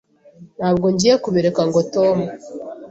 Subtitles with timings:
[0.57, 2.17] Ntabwo ngiye kubireka ngo Tom.